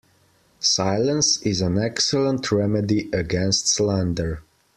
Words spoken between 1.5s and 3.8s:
an excellent remedy against